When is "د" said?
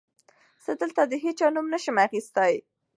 1.05-1.13